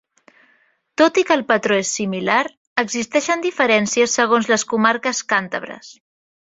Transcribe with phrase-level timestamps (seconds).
[1.01, 2.39] Tot i que el patró és similar,
[2.85, 5.97] existeixen diferències segons les comarques càntabres.